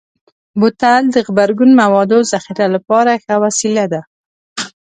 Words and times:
بوتل 0.59 1.03
د 1.13 1.15
غبرګون 1.27 1.71
موادو 1.81 2.17
ذخیره 2.31 2.65
لپاره 2.75 3.11
ښه 3.23 3.35
وسیله 3.43 3.85
ده. 3.93 4.01